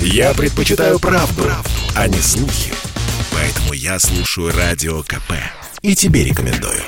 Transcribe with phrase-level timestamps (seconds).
[0.00, 2.72] Я предпочитаю правду, правду, а не слухи.
[3.32, 5.32] Поэтому я слушаю Радио КП.
[5.82, 6.82] И тебе рекомендую.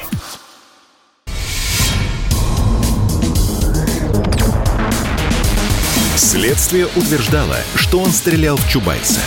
[6.17, 9.21] Следствие утверждало, что он стрелял в Чубайса.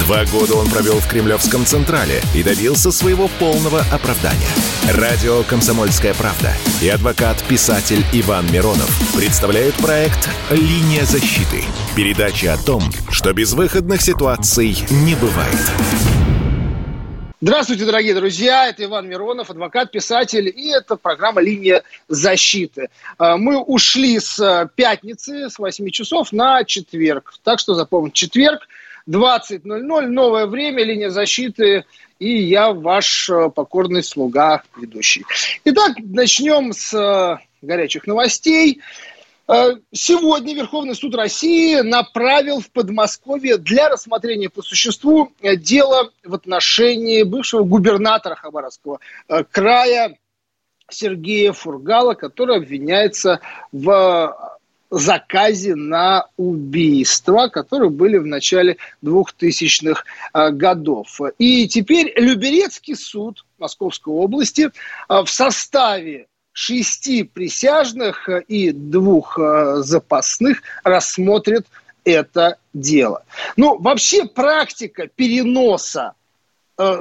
[0.00, 4.48] Два года он провел в Кремлевском Централе и добился своего полного оправдания.
[4.92, 6.52] Радио «Комсомольская правда»
[6.82, 11.64] и адвокат-писатель Иван Миронов представляют проект «Линия защиты».
[11.96, 15.56] Передача о том, что безвыходных ситуаций не бывает.
[17.40, 18.68] Здравствуйте, дорогие друзья.
[18.68, 20.48] Это Иван Миронов, адвокат, писатель.
[20.48, 22.88] И это программа «Линия защиты».
[23.18, 27.34] А, мы ушли с э, пятницы, с 8 часов на четверг.
[27.42, 28.66] Так что запомните, четверг,
[29.08, 31.84] 20.00, новое время, линия защиты.
[32.18, 35.24] И я ваш э, покорный слуга, ведущий.
[35.64, 38.80] Итак, начнем с э, горячих новостей.
[39.46, 47.24] Э, сегодня Верховный суд России направил в Подмосковье для рассмотрения по существу дело в отношении
[47.24, 49.00] бывшего губернатора Хабаровского
[49.50, 50.16] края
[50.88, 53.40] Сергея Фургала, который обвиняется
[53.72, 54.53] в
[54.98, 60.02] заказе на убийства, которые были в начале 2000-х
[60.52, 61.20] годов.
[61.38, 64.70] И теперь Люберецкий суд Московской области
[65.08, 71.66] в составе шести присяжных и двух э, запасных рассмотрят
[72.04, 73.24] это дело.
[73.56, 76.14] Ну, вообще практика переноса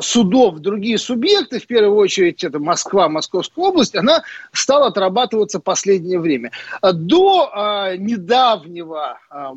[0.01, 6.19] судов в другие субъекты, в первую очередь это Москва, Московская область, она стала отрабатываться последнее
[6.19, 6.51] время.
[6.81, 9.53] До э, недавнего э,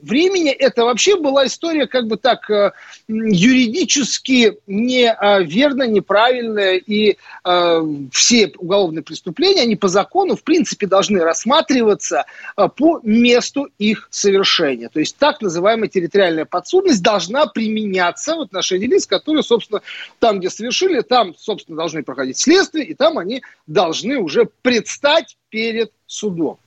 [0.00, 2.72] времени это вообще была история как бы так э,
[3.08, 7.82] юридически неверно, неправильная, и э,
[8.12, 12.24] все уголовные преступления, они по закону, в принципе, должны рассматриваться
[12.56, 14.88] э, по месту их совершения.
[14.88, 19.82] То есть так называемая территориальная подсудность должна применяться в отношении лиц, которые, собственно,
[20.18, 25.92] там, где совершили, там, собственно, должны проходить следствие, и там они должны уже предстать перед
[26.06, 26.58] судом.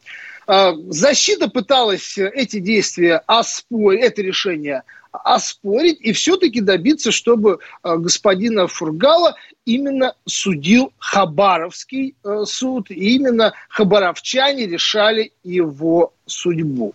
[0.47, 8.67] А, защита пыталась эти действия оспорить, это решение оспорить и все-таки добиться, чтобы а, господина
[8.67, 9.35] Фургала
[9.66, 16.94] именно судил Хабаровский э, суд, и именно хабаровчане решали его судьбу.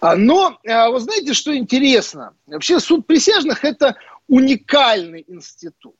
[0.00, 2.32] А, но вы знаете, что интересно?
[2.46, 3.96] Вообще суд присяжных– это
[4.28, 5.96] уникальный институт.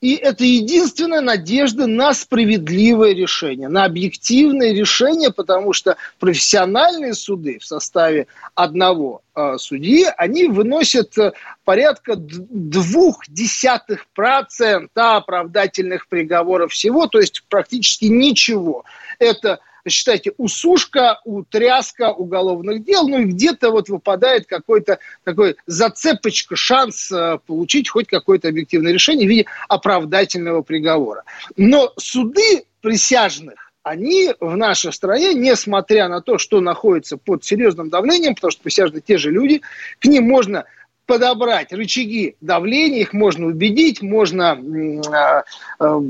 [0.00, 7.64] И это единственная надежда на справедливое решение, на объективное решение, потому что профессиональные суды в
[7.64, 11.32] составе одного э, судьи, они выносят э,
[11.64, 18.84] порядка двух десятых процента оправдательных приговоров всего, то есть практически ничего.
[19.18, 27.10] Это считайте, усушка, утряска уголовных дел, ну и где-то вот выпадает какой-то такой зацепочка, шанс
[27.10, 31.24] э, получить хоть какое-то объективное решение в виде оправдательного приговора.
[31.56, 38.34] Но суды присяжных, они в нашей стране, несмотря на то, что находится под серьезным давлением,
[38.34, 39.60] потому что присяжные те же люди,
[39.98, 40.64] к ним можно
[41.06, 45.42] подобрать рычаги давления, их можно убедить, можно э,
[45.80, 46.00] э,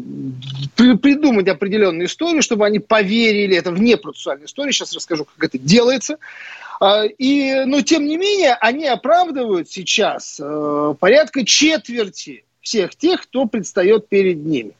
[0.76, 6.18] придумать определенную историю, чтобы они поверили, это вне процессуальной истории, сейчас расскажу, как это делается.
[6.80, 13.46] Э, и, но, тем не менее, они оправдывают сейчас э, порядка четверти всех тех, кто
[13.46, 14.72] предстает перед ними.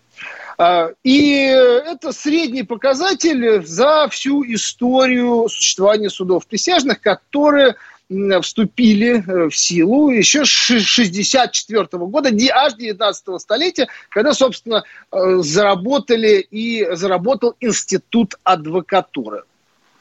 [1.03, 7.75] И это средний показатель за всю историю существования судов присяжных, которые
[8.43, 16.47] вступили э, в силу еще с 64 года, аж 19 столетия, когда, собственно, э, заработали
[16.51, 19.45] и заработал институт адвокатуры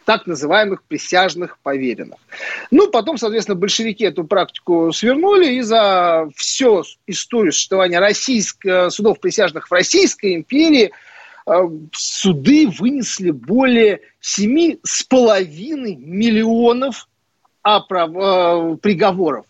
[0.06, 2.20] так называемых присяжных поверенных.
[2.72, 9.68] Ну, потом, соответственно, большевики эту практику свернули, и за всю историю существования российских, судов присяжных
[9.68, 10.92] в Российской империи
[11.48, 11.52] э,
[11.94, 17.08] суды вынесли более 7,5 миллионов
[17.64, 18.12] оправ...
[18.16, 19.46] Э, приговоров.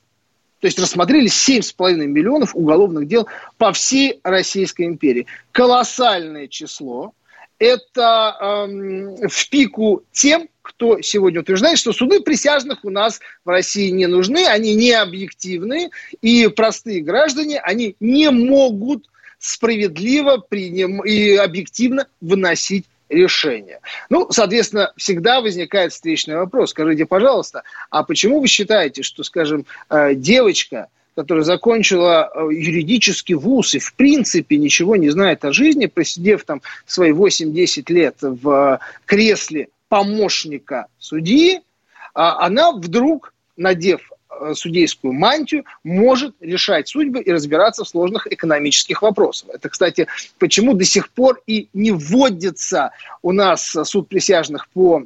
[0.61, 3.27] То есть рассмотрели 7,5 миллионов уголовных дел
[3.57, 5.25] по всей Российской империи.
[5.51, 7.13] Колоссальное число.
[7.59, 13.89] Это эм, в пику тем, кто сегодня утверждает, что суды присяжных у нас в России
[13.89, 15.89] не нужны, они не объективны,
[16.21, 19.09] и простые граждане, они не могут
[19.39, 21.01] справедливо приним...
[21.01, 23.79] и объективно выносить решения.
[24.09, 26.71] Ну, соответственно, всегда возникает встречный вопрос.
[26.71, 33.75] Скажите, пожалуйста, а почему вы считаете, что, скажем, э, девочка, которая закончила э, юридический вуз
[33.75, 39.69] и в принципе ничего не знает о жизни, просидев там свои 8-10 лет в кресле
[39.89, 41.61] помощника судьи,
[42.15, 44.12] а она вдруг, надев э,
[44.53, 49.49] судейскую мантию, может решать судьбы и разбираться в сложных экономических вопросах.
[49.53, 50.07] Это, кстати,
[50.39, 52.91] почему до сих пор и не вводится
[53.21, 55.03] у нас суд присяжных по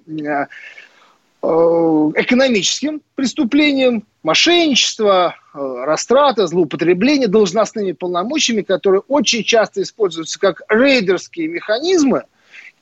[1.42, 12.24] экономическим преступлениям, мошенничество, растрата, злоупотребление должностными полномочиями, которые очень часто используются как рейдерские механизмы–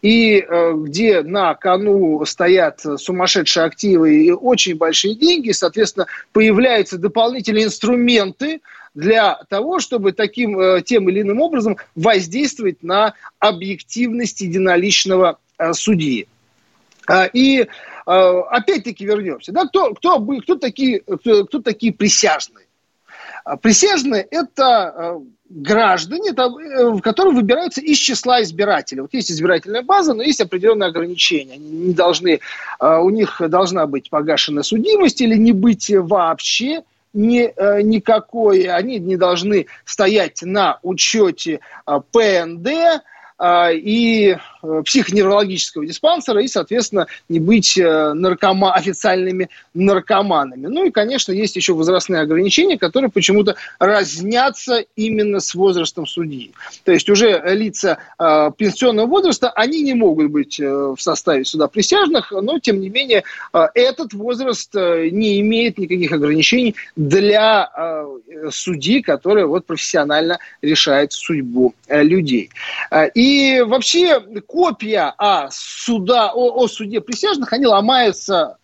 [0.05, 7.65] и э, где на кону стоят сумасшедшие активы и очень большие деньги, соответственно, появляются дополнительные
[7.65, 8.61] инструменты
[8.93, 16.27] для того, чтобы таким э, тем или иным образом воздействовать на объективность единоличного э, судьи.
[17.07, 17.67] А, и
[18.05, 19.51] опять-таки вернемся.
[19.51, 22.67] Да, кто, кто, кто, такие, кто, кто такие присяжные?
[23.45, 29.01] А, присяжные– это граждане, там, э, которые выбираются из числа избирателей.
[29.01, 31.53] Вот есть избирательная база, но есть определенные ограничения.
[31.53, 32.39] Они не должны,
[32.79, 36.83] э, у них должна быть погашена судимость или не быть вообще
[37.13, 38.63] ни, э, никакой.
[38.63, 43.03] Они не должны стоять на учете ПНД,
[43.37, 44.37] а, и
[44.83, 50.67] психоневрологического диспансера и, соответственно, не быть э, наркома, официальными наркоманами.
[50.67, 56.53] Ну и, конечно, есть еще возрастные ограничения, которые почему-то разнятся именно с возрастом судьи.
[56.83, 61.67] То есть уже лица э, пенсионного возраста, они не могут быть э, в составе суда
[61.67, 63.23] присяжных, но, тем не менее,
[63.53, 71.13] э, этот возраст э, не имеет никаких ограничений для э, судьи, которые вот профессионально решают
[71.13, 72.49] судьбу э, людей.
[72.91, 74.21] Э, и вообще
[74.55, 78.55] копия о, суда, о, о суде присяжных, они ломаются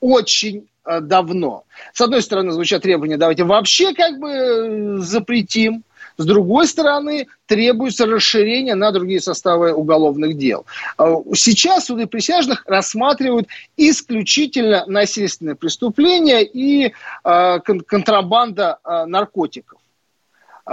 [0.00, 1.62] очень э, давно.
[1.92, 5.84] С одной стороны, звучат требования, давайте вообще как бы э, запретим.
[6.16, 10.66] С другой стороны, требуется расширение на другие составы уголовных дел.
[10.98, 13.46] Э, сейчас суды присяжных рассматривают
[13.76, 16.92] исключительно насильственные преступления и
[17.22, 19.78] контрабанда наркотиков.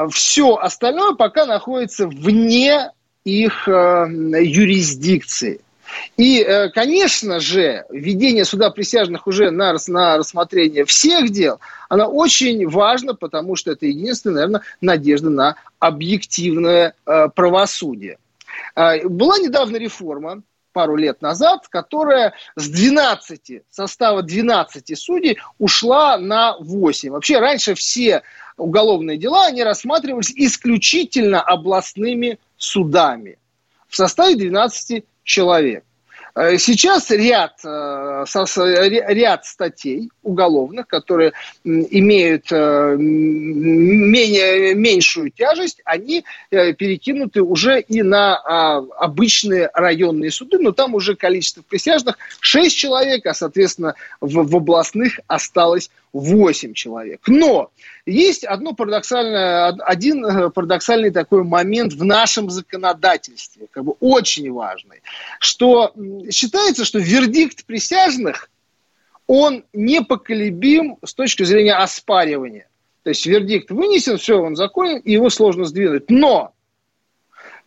[0.09, 2.89] Все остальное пока находится вне
[3.23, 4.07] их э,
[4.41, 5.61] юрисдикции.
[6.17, 11.59] И, э, конечно же, введение суда присяжных уже на, на рассмотрение всех дел,
[11.89, 18.17] она очень важна, потому что это единственная, наверное, надежда на объективное э, правосудие.
[18.75, 20.41] Э, была недавно реформа,
[20.73, 27.11] пару лет назад, которая с 12, состава 12 судей ушла на 8.
[27.11, 28.23] Вообще раньше все
[28.57, 33.37] уголовные дела, они рассматривались исключительно областными судами
[33.87, 35.83] в составе 12 человек.
[36.35, 38.25] Э, сейчас ряд, э,
[39.07, 41.33] ряд статей уголовных, которые
[41.63, 50.71] имеют э, менее, меньшую тяжесть, они перекинуты уже и на а, обычные районные суды, но
[50.71, 57.21] там уже количество присяжных 6 человек, а, соответственно, в, в областных осталось 8 человек.
[57.27, 57.71] Но
[58.05, 65.01] есть одно парадоксальное, один парадоксальный такой момент в нашем законодательстве, как бы очень важный,
[65.39, 65.93] что
[66.31, 68.49] считается, что вердикт присяжных,
[69.25, 72.67] он непоколебим с точки зрения оспаривания.
[73.03, 76.09] То есть вердикт вынесен, все, он законен, и его сложно сдвинуть.
[76.09, 76.53] Но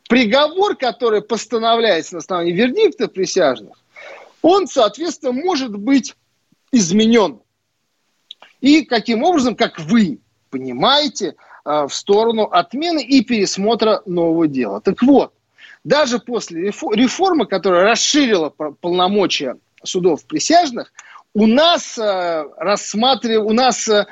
[0.08, 3.76] приговор, который постановляется на основании вердикта присяжных,
[4.40, 6.14] он, соответственно, может быть
[6.72, 7.40] изменен.
[8.60, 10.18] И каким образом, как вы
[10.50, 14.80] понимаете, э, в сторону отмены и пересмотра нового дела.
[14.80, 15.32] Так вот,
[15.84, 18.50] даже после реформы, которая расширила
[18.80, 20.92] полномочия судов присяжных,
[21.36, 24.06] у нас э, рассматриваем, у нас э,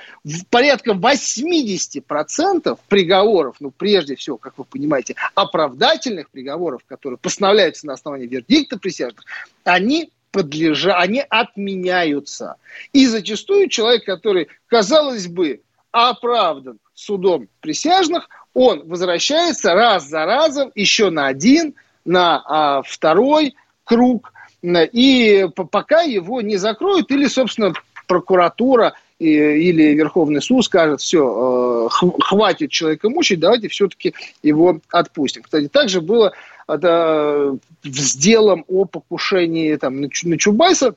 [0.51, 8.27] порядка 80% приговоров, ну, прежде всего, как вы понимаете, оправдательных приговоров, которые постановляются на основании
[8.27, 9.25] вердикта присяжных,
[9.65, 12.57] они подлежат, они отменяются.
[12.93, 15.61] И зачастую человек, который, казалось бы,
[15.93, 21.75] оправдан судом присяжных, он возвращается раз за разом еще на один,
[22.05, 24.33] на а, второй круг,
[24.65, 27.73] и пока его не закроют, или, собственно,
[28.09, 35.43] прокуратура и, или Верховный суд скажет, все, э, хватит человека мучить, давайте все-таки его отпустим.
[35.43, 36.33] Кстати, также было
[36.67, 40.95] это, с делом о покушении там, на, Чубайса,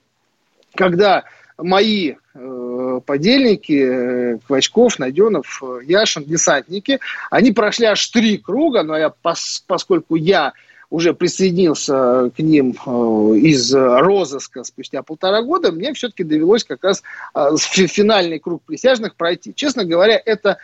[0.75, 1.23] когда
[1.57, 6.99] мои э, подельники, э, Квачков, Найденов, э, Яшин, десантники,
[7.31, 10.53] они прошли аж три круга, но я, пос, поскольку я
[10.89, 17.03] уже присоединился к ним э, из розыска спустя полтора года, мне все-таки довелось как раз
[17.33, 19.53] э, финальный круг присяжных пройти.
[19.53, 20.57] Честно говоря, это,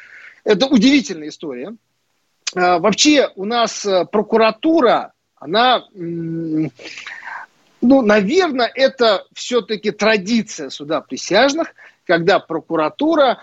[0.44, 1.76] это удивительная история.
[2.56, 5.84] Э, вообще у нас прокуратура, она
[7.86, 11.74] ну, наверное, это все-таки традиция суда присяжных
[12.06, 13.40] когда прокуратура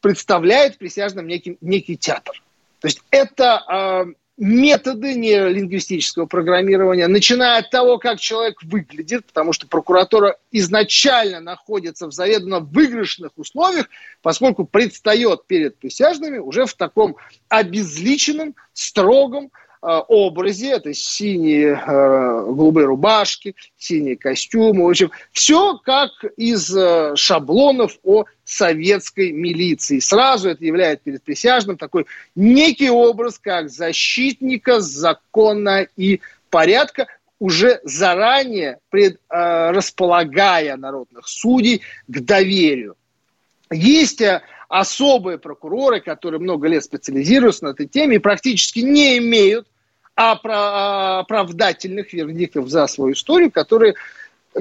[0.00, 2.42] представляет присяжным некий, некий театр.
[2.80, 4.04] То есть это э,
[4.36, 12.12] методы нейролингвистического программирования, начиная от того, как человек выглядит, потому что прокуратура изначально находится в
[12.12, 13.88] заведомо выигрышных условиях,
[14.22, 17.16] поскольку предстает перед присяжными уже в таком
[17.48, 19.50] обезличенном, строгом,
[19.90, 27.98] образе, это синие э, голубые рубашки, синие костюмы, в общем, все как из э, шаблонов
[28.02, 29.98] о советской милиции.
[29.98, 37.06] Сразу это является перед присяжным такой некий образ, как защитника закона и порядка,
[37.38, 42.96] уже заранее пред, э, располагая народных судей к доверию.
[43.70, 49.66] Есть э, особые прокуроры, которые много лет специализируются на этой теме и практически не имеют
[50.14, 53.94] оправдательных вердиктов за свою историю, которые,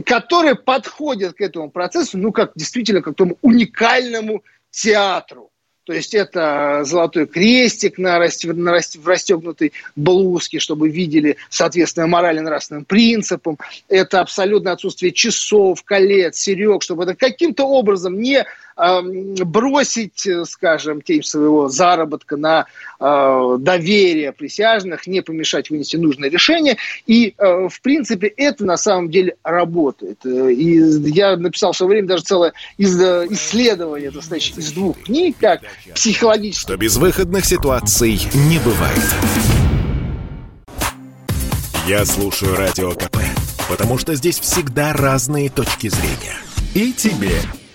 [0.06, 5.52] которые подходят к этому процессу, ну, как действительно к тому уникальному театру.
[5.86, 13.60] То есть это золотой крестик на, расти, в расстегнутой блузке, чтобы видели, соответственно, морально-нравственным принципам.
[13.90, 18.46] Это абсолютно отсутствие часов, колец, серег, чтобы это каким-то образом не
[18.76, 22.66] бросить, э, скажем, тень своего заработка на
[23.00, 26.78] э, доверие присяжных, не помешать вынести нужное решение.
[27.06, 30.26] И, э, в принципе, это на самом деле работает.
[30.26, 30.76] И
[31.10, 35.62] я написал в свое время даже целое исследование, достаточно из двух книг, как
[35.94, 36.64] психологически.
[36.64, 39.04] Что безвыходных ситуаций не бывает.
[41.88, 43.18] Я слушаю Радио КП,
[43.70, 46.38] потому что здесь всегда разные точки зрения.
[46.74, 47.42] И тебе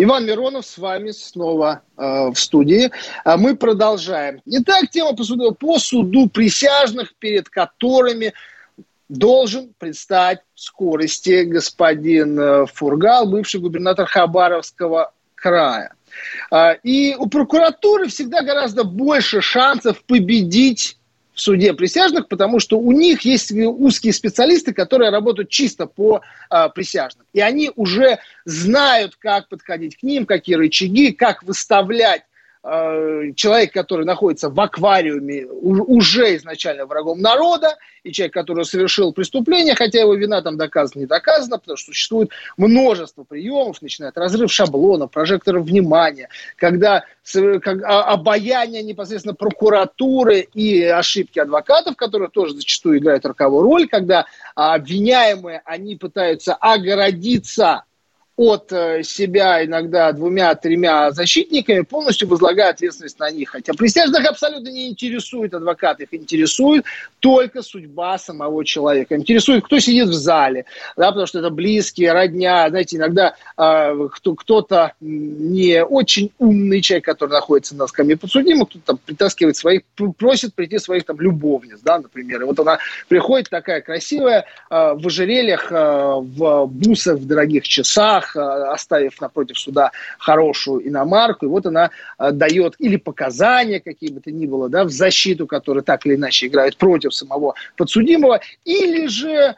[0.00, 2.92] Иван Миронов с вами снова э, в студии.
[3.24, 4.40] А мы продолжаем.
[4.46, 8.32] Итак, тема по суду, по суду присяжных, перед которыми
[9.08, 15.94] должен предстать в скорости господин э, Фургал, бывший губернатор Хабаровского края.
[16.52, 20.96] Э, и у прокуратуры всегда гораздо больше шансов победить
[21.38, 26.68] в суде присяжных, потому что у них есть узкие специалисты, которые работают чисто по а,
[26.68, 27.26] присяжным.
[27.32, 32.24] И они уже знают, как подходить к ним, какие рычаги, как выставлять
[33.34, 40.00] человек, который находится в аквариуме, уже изначально врагом народа, и человек, который совершил преступление, хотя
[40.00, 45.06] его вина там доказана, не доказана, потому что существует множество приемов, начиная от разрыв шаблона,
[45.06, 53.62] прожекторов внимания, когда а, обаяние непосредственно прокуратуры и ошибки адвокатов, которые тоже зачастую играют роковую
[53.62, 57.84] роль, когда обвиняемые, они пытаются огородиться
[58.38, 63.50] от э, себя иногда двумя-тремя защитниками, полностью возлагая ответственность на них.
[63.50, 66.84] Хотя присяжных абсолютно не интересует адвокат, их интересует
[67.18, 69.16] только судьба самого человека.
[69.16, 70.66] Интересует, кто сидит в зале,
[70.96, 72.68] да, потому что это близкие, родня.
[72.68, 78.84] Знаете, иногда э, кто, кто-то не очень умный человек, который находится на скамье подсудимых, кто-то
[78.84, 79.82] там притаскивает своих,
[80.16, 82.42] просит прийти своих там любовниц, да, например.
[82.42, 82.78] И вот она
[83.08, 89.20] приходит такая красивая э, в ожерельях, э, в бусах, в дорогих часах, руках, э, оставив
[89.20, 94.46] напротив суда хорошую иномарку, и вот она э, дает или показания, какие бы то ни
[94.46, 99.56] было, да, в защиту, которые так или иначе играют против самого подсудимого, или же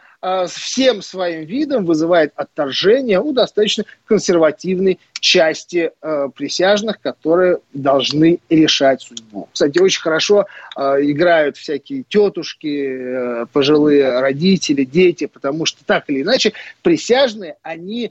[0.49, 9.49] всем своим видом вызывает отторжение у достаточно консервативной части э, присяжных, которые должны решать судьбу.
[9.53, 10.47] Кстати, очень хорошо
[10.77, 18.11] э, играют всякие тетушки, пожилые родители, дети, потому что так или иначе присяжные, они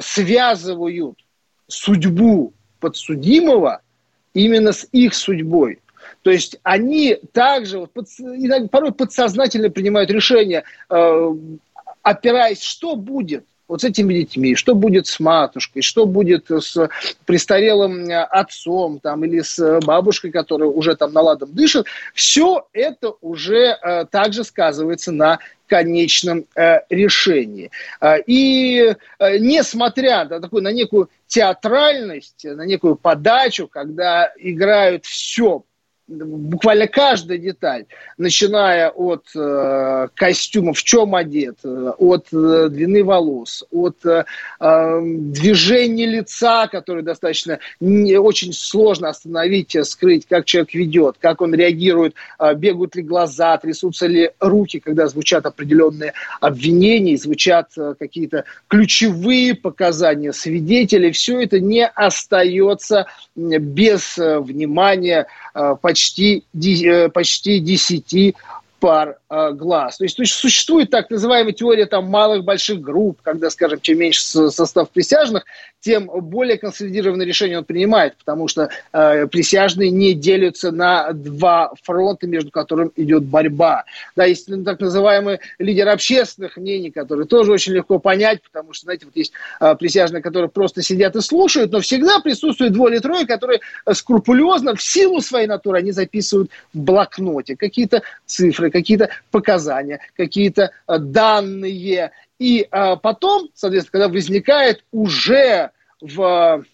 [0.00, 1.18] связывают
[1.68, 3.80] судьбу подсудимого
[4.34, 5.80] именно с их судьбой.
[6.26, 8.08] То есть они также вот, под,
[8.72, 11.34] порой подсознательно принимают решения, э,
[12.02, 16.88] опираясь, что будет– вот с этими детьми, что будет с матушкой, что будет с
[17.24, 23.76] престарелым э, отцом там, или с бабушкой, которая уже там наладом дышит, все это уже
[23.80, 27.70] э, также сказывается на конечном э, решении.
[28.00, 35.64] Э, и э, несмотря на, такую, на некую театральность, на некую подачу, когда играют все
[36.08, 37.86] буквально каждая деталь,
[38.16, 44.24] начиная от э, костюма, в чем одет, э, от э, длины волос, от э,
[44.60, 51.40] э, движения лица, которое достаточно не, очень сложно остановить, э, скрыть, как человек ведет, как
[51.40, 57.94] он реагирует, э, бегают ли глаза, трясутся ли руки, когда звучат определенные обвинения, звучат э,
[57.98, 65.74] какие-то ключевые показания свидетелей, все это не остается без э, внимания э,
[66.84, 68.34] э, почти 10
[68.80, 69.98] пар э, глаз.
[69.98, 73.98] То есть, то есть существует так называемая теория там, малых больших групп, когда, скажем, чем
[73.98, 75.44] меньше состав присяжных,
[75.80, 82.26] тем более консолидированное решение он принимает, потому что э, присяжные не делятся на два фронта,
[82.26, 83.84] между которыми идет борьба.
[84.16, 88.84] Да, есть ну, так называемый лидер общественных мнений, который тоже очень легко понять, потому что,
[88.86, 93.60] знаете, вот есть э, присяжные, которые просто сидят и слушают, но всегда присутствует двое-трое, которые
[93.92, 100.98] скрупулезно, в силу своей натуры, они записывают в блокноте какие-то цифры, какие-то показания, какие-то э,
[100.98, 102.12] данные.
[102.38, 105.70] И э, потом, соответственно, когда возникает уже
[106.00, 106.64] в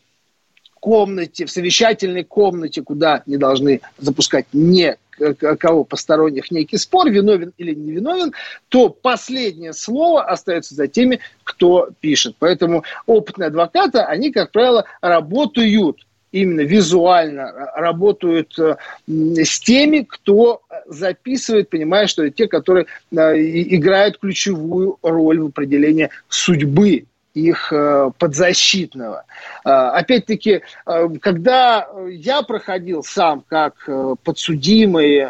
[0.80, 4.96] комнате, в совещательной комнате, куда не должны запускать не
[5.58, 8.32] кого посторонних некий спор, виновен или не виновен,
[8.68, 12.34] то последнее слово остается за теми, кто пишет.
[12.38, 15.98] Поэтому опытные адвокаты, они, как правило, работают
[16.32, 24.18] именно визуально работают э, с теми, кто записывает, понимая, что это те, которые э, играют
[24.18, 29.24] ключевую роль в определении судьбы их э, подзащитного.
[29.64, 30.60] Опять-таки,
[31.20, 33.88] когда я проходил сам как
[34.22, 35.28] подсудимый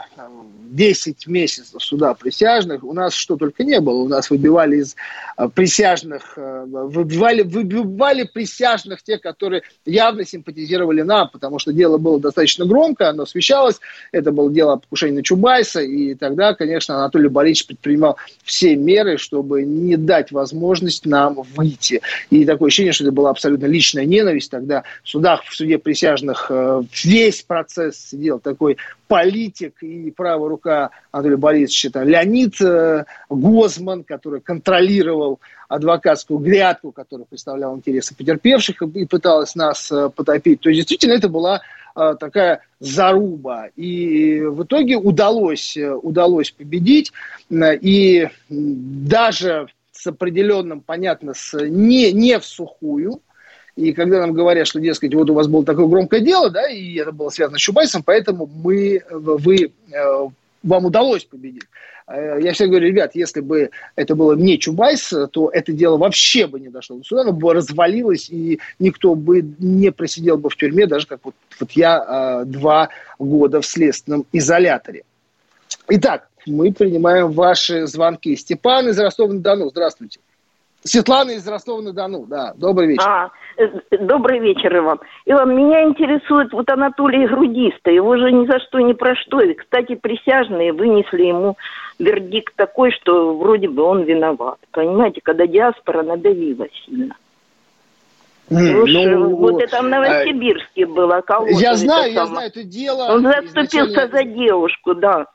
[0.73, 3.99] 10 месяцев суда присяжных, у нас что только не было.
[3.99, 4.97] У нас выбивали из
[5.37, 12.19] э, присяжных, э, выбивали, выбивали присяжных те, которые явно симпатизировали нам, потому что дело было
[12.19, 13.81] достаточно громко, оно освещалось.
[14.13, 19.19] Это было дело о покушении на Чубайса, и тогда, конечно, Анатолий Борисович предпринимал все меры,
[19.19, 22.01] чтобы не дать возможность нам выйти.
[22.31, 24.51] И такое ощущение, что это была абсолютно личная ненависть.
[24.51, 28.79] Тогда в судах, в суде присяжных э, весь процесс сидел такой
[29.13, 37.27] политик и правая рука Анатолия Борисовича, там, Леонид э, Гозман, который контролировал адвокатскую грядку, которая
[37.27, 40.61] представляла интересы потерпевших и пыталась нас э, потопить.
[40.61, 41.61] То есть действительно это была
[41.95, 43.67] э, такая заруба.
[43.77, 47.13] И в итоге удалось, э, удалось победить.
[47.61, 53.21] И даже с определенным, понятно, с не, не в сухую,
[53.77, 56.97] и когда нам говорят, что, дескать, вот у вас было такое громкое дело, да, и
[56.97, 60.29] это было связано с Чубайсом, поэтому мы, вы, э,
[60.63, 61.65] вам удалось победить.
[62.07, 66.47] Э, я всегда говорю, ребят, если бы это было не Чубайс, то это дело вообще
[66.47, 70.57] бы не дошло до суда, оно бы развалилось, и никто бы не просидел бы в
[70.57, 75.05] тюрьме, даже как вот, вот я э, два года в следственном изоляторе.
[75.89, 78.37] Итак, мы принимаем ваши звонки.
[78.37, 80.21] Степан из Ростова-на-Дону, здравствуйте.
[80.85, 82.55] Светлана из Ростова-на-Дону, да.
[82.57, 83.05] Добрый вечер.
[83.07, 83.69] А, э,
[83.99, 84.99] добрый вечер, Иван.
[85.27, 87.91] Иван, меня интересует вот Анатолий Грудиста.
[87.91, 89.41] Его же ни за что, ни про что.
[89.41, 91.57] И, кстати, присяжные вынесли ему
[91.99, 94.59] вердикт такой, что вроде бы он виноват.
[94.73, 97.15] Понимаете, когда диаспора надавила сильно.
[98.51, 101.21] Mm, ну, вот это в Новосибирске а, было.
[101.21, 103.15] Кого я знаю, я знаю это дело.
[103.15, 104.17] Он заступился изначально...
[104.19, 105.27] за девушку, да.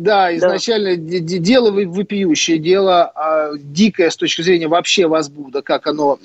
[0.00, 1.18] Да, изначально да.
[1.20, 6.18] дело вопиющее, дело а, дикое с точки зрения вообще возбуда, как оно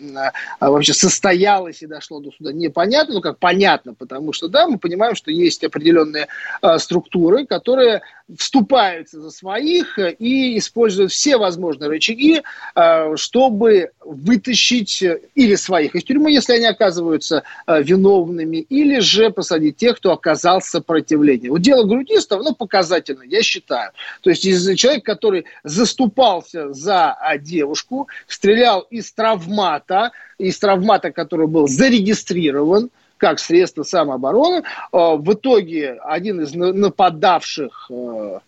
[0.62, 4.78] а, вообще состоялось и дошло до суда, непонятно, ну как понятно, потому что, да, мы
[4.78, 6.28] понимаем, что есть определенные
[6.62, 8.02] а, структуры, которые
[8.38, 12.42] вступаются за своих и используют все возможные рычаги,
[12.74, 15.04] а, чтобы вытащить
[15.36, 21.52] или своих из тюрьмы, если они оказываются виновными, или же посадить тех, кто оказал сопротивление.
[21.52, 23.92] Вот дело грудистов, ну, показательно, я считаю.
[24.22, 31.48] То есть из человек, который заступался за а, девушку, стрелял из травмата, из травмата, который
[31.48, 32.90] был зарегистрирован,
[33.26, 34.58] как средство самообороны.
[34.94, 38.40] Э, в итоге один из нападавших э,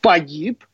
[0.00, 0.64] погиб,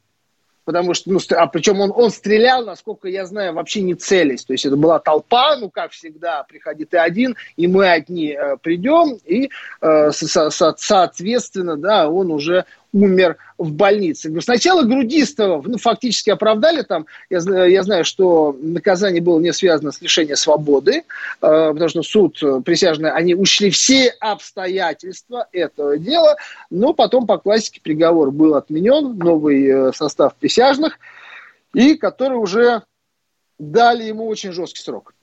[0.65, 4.47] потому что, ну, а причем он, он стрелял, насколько я знаю, вообще не целясь.
[4.47, 8.57] То есть это была толпа, ну, как всегда, приходи ты один, и мы одни э,
[8.63, 14.41] придем, и, со, со, соответственно, да, он уже умер в больнице.
[14.41, 17.07] Сначала Грудистого ну, фактически оправдали там.
[17.29, 21.03] Я, я знаю, что наказание было не связано с лишением свободы, э,
[21.41, 26.37] потому что суд э, присяжный, они учли все обстоятельства этого дела,
[26.71, 30.99] но потом по классике приговор был отменен, новый э, состав присяжных,
[31.75, 32.83] и который уже
[33.59, 35.15] дали ему очень жесткий срок.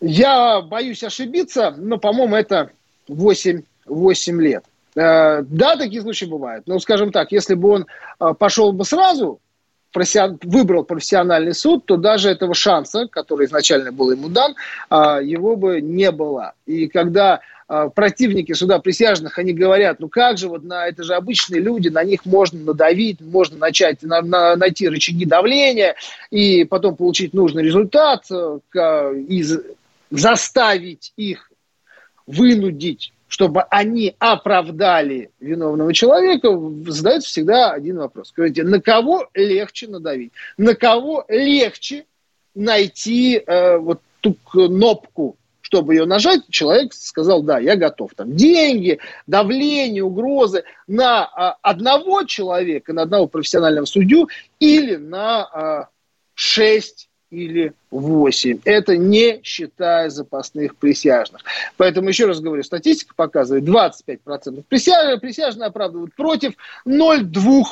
[0.00, 2.72] Я боюсь ошибиться, но, по-моему, это
[3.08, 4.64] 8, 8 лет.
[4.94, 6.66] Э, да, такие случаи бывают.
[6.66, 7.86] Но, скажем так, если бы он
[8.20, 9.40] э, пошел бы сразу,
[9.94, 14.54] выбрал профессиональный суд, то даже этого шанса, который изначально был ему дан,
[14.90, 16.54] его бы не было.
[16.64, 17.40] И когда
[17.94, 22.04] противники суда присяжных, они говорят, ну как же, вот на, это же обычные люди, на
[22.04, 25.94] них можно надавить, можно начать на, на, найти рычаги давления
[26.30, 29.44] и потом получить нужный результат, и
[30.10, 31.50] заставить их
[32.26, 36.50] вынудить чтобы они оправдали виновного человека,
[36.86, 38.28] задается всегда один вопрос.
[38.28, 40.32] Скажите, на кого легче надавить?
[40.58, 42.04] На кого легче
[42.54, 46.42] найти э, вот ту кнопку, чтобы ее нажать?
[46.50, 48.10] Человек сказал, да, я готов.
[48.14, 54.28] Там деньги, давление, угрозы на э, одного человека, на одного профессионального судью
[54.60, 55.90] или на э,
[56.34, 58.60] шесть или 8.
[58.64, 61.42] Это не считая запасных присяжных.
[61.78, 66.52] Поэтому, еще раз говорю, статистика показывает 25% присяжных, присяжные оправдывают против
[66.86, 67.62] 0,2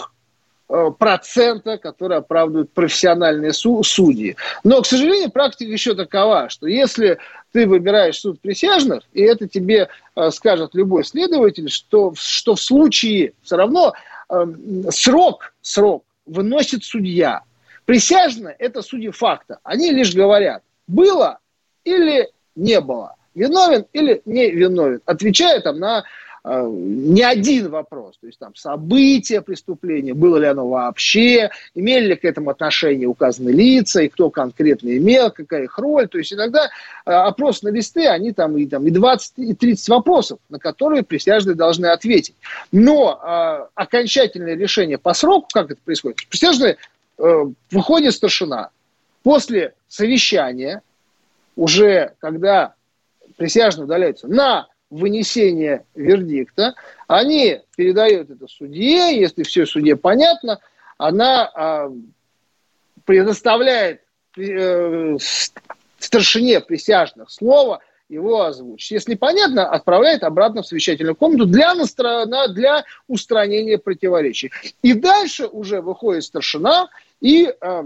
[0.70, 4.36] э, процента, которые оправдывают профессиональные судьи.
[4.64, 7.18] Но, к сожалению, практика еще такова, что если
[7.52, 13.34] ты выбираешь суд присяжных, и это тебе э, скажет любой следователь, что, что в случае
[13.42, 13.92] все равно
[14.30, 14.46] э,
[14.90, 17.42] срок, срок выносит судья,
[17.90, 19.58] Присяжные– это судьи факта.
[19.64, 21.40] Они лишь говорят, было
[21.82, 26.04] или не было, виновен или не виновен, отвечая там на
[26.44, 32.14] э, не один вопрос, то есть там события преступления, было ли оно вообще, имели ли
[32.14, 36.06] к этому отношение указанные лица, и кто конкретно имел, какая их роль.
[36.06, 39.88] То есть иногда э, опрос на листы, они там и, там и 20, и 30
[39.88, 42.36] вопросов, на которые присяжные должны ответить.
[42.70, 46.76] Но э, окончательное решение по сроку, как это происходит, присяжные
[47.70, 48.70] выходит старшина
[49.22, 50.82] после совещания,
[51.56, 52.74] уже когда
[53.36, 56.74] присяжные удаляются на вынесение вердикта,
[57.06, 60.58] они передают это судье, если все судье понятно,
[60.98, 61.92] она а,
[63.04, 64.02] предоставляет
[64.36, 65.16] э,
[65.98, 68.90] старшине присяжных слово его озвучить.
[68.90, 72.26] Если понятно, отправляет обратно в совещательную комнату для, настро...
[72.48, 74.50] для устранения противоречий.
[74.82, 76.88] И дальше уже выходит старшина
[77.20, 77.82] и э,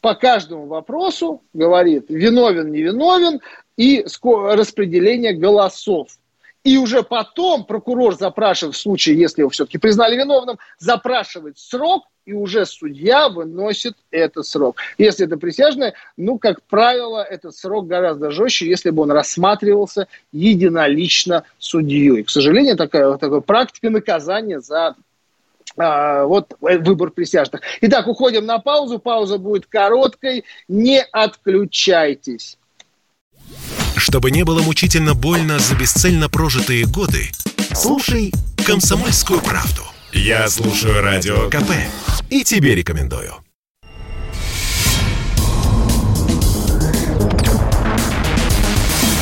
[0.00, 3.40] по каждому вопросу говорит, виновен, не виновен,
[3.76, 6.08] и распределение голосов.
[6.64, 12.32] И уже потом прокурор запрашивает, в случае, если его все-таки признали виновным, запрашивает срок, и
[12.32, 14.76] уже судья выносит этот срок.
[14.98, 21.44] Если это присяжное, ну, как правило, этот срок гораздо жестче, если бы он рассматривался единолично
[21.58, 22.24] судьей.
[22.24, 24.96] К сожалению, такая, такая практика наказания за
[25.76, 27.60] вот выбор присяжных.
[27.82, 28.98] Итак, уходим на паузу.
[28.98, 30.44] Пауза будет короткой.
[30.68, 32.58] Не отключайтесь.
[33.96, 37.30] Чтобы не было мучительно больно за бесцельно прожитые годы,
[37.74, 38.32] слушай
[38.66, 39.82] «Комсомольскую правду».
[40.12, 41.70] Я слушаю Радио КП
[42.30, 43.34] и тебе рекомендую.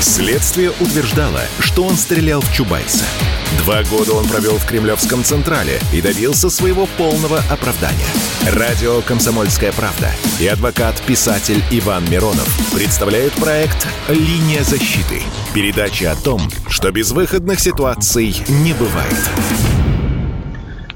[0.01, 3.05] Следствие утверждало, что он стрелял в Чубайса–
[3.59, 8.07] Два года он провел в Кремлевском Централе и добился своего полного оправдания.
[8.53, 15.23] Радио «Комсомольская правда» и адвокат-писатель Иван Миронов представляют проект «Линия защиты».
[15.55, 19.31] Передача о том, что безвыходных ситуаций не бывает.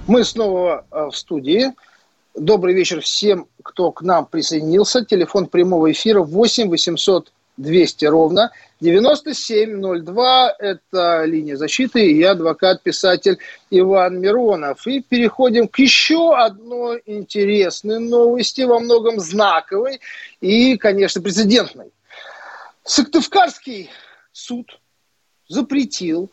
[0.06, 1.72] Мы снова э, в студии.
[2.34, 5.04] Добрый вечер всем, кто к нам присоединился.
[5.04, 8.50] Телефон прямого эфира 8 800 200 ровно.
[8.80, 13.38] 9702– это линия защиты, и адвокат-писатель
[13.70, 14.86] Иван Миронов.
[14.86, 20.00] И переходим к еще одной интересной новости, во многом знаковой
[20.40, 21.90] и, конечно, прецедентной.
[22.84, 23.90] Сыктывкарский
[24.32, 24.78] суд
[25.48, 26.30] запретил,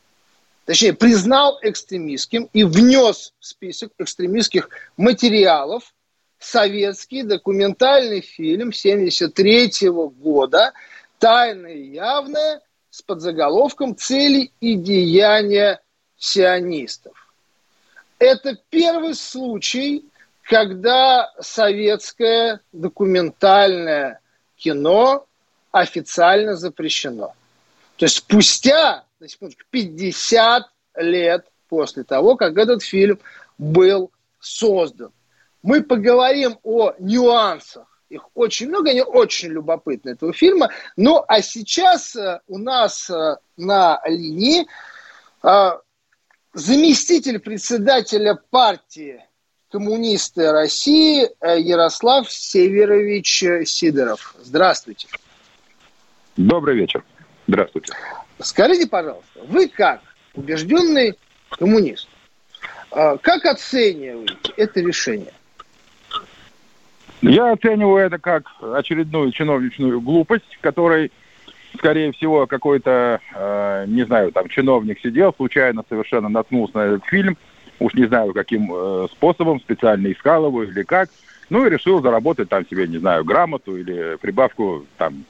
[0.66, 5.94] точнее, признал экстремистским и внес в список экстремистских материалов
[6.38, 10.72] советский документальный фильм 1973 года–
[11.20, 15.82] тайное и явное с подзаголовком «Цели и деяния
[16.18, 17.14] сионистов».
[18.20, 20.06] Это первый случай,
[20.44, 24.20] когда советское документальное
[24.56, 25.26] кино
[25.72, 27.34] официально запрещено.
[27.98, 30.64] То есть спустя, на секундочку, 50
[30.98, 33.20] лет после того, как этот фильм
[33.58, 35.12] был создан.
[35.62, 40.70] Мы поговорим о нюансах их очень много, они очень любопытны, этого фильма.
[40.96, 44.68] Ну, а сейчас э, у нас э, на линии
[45.44, 45.72] э,
[46.54, 49.24] заместитель председателя партии
[49.72, 54.36] коммунисты России Ярослав Северович Сидоров.
[54.40, 55.08] Здравствуйте.
[56.38, 57.04] Добрый вечер.
[57.48, 57.94] Здравствуйте.
[58.40, 60.02] Скажите, пожалуйста, вы как
[60.34, 61.18] убежденный
[61.50, 62.08] коммунист.
[62.90, 65.34] Как оцениваете это решение?
[67.28, 71.12] Я оцениваю это как очередную чиновничную глупость, которой,
[71.76, 77.36] скорее всего, какой-то, э, не знаю, там чиновник сидел, случайно совершенно наткнулся на этот фильм,
[77.80, 81.10] уж не знаю, каким э, способом, специально искал его или как,
[81.50, 85.26] ну и решил заработать там себе, не знаю, грамоту или прибавку там